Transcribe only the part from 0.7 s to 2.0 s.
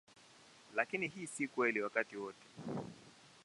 Lakini hii si kweli